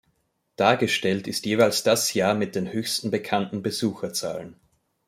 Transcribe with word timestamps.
Dargestellt 0.55 1.27
ist 1.27 1.45
jeweils 1.45 1.83
das 1.83 2.15
Jahr 2.15 2.33
mit 2.33 2.55
den 2.55 2.73
höchsten 2.73 3.11
bekannten 3.11 3.61
Besucherzahlen. 3.61 4.59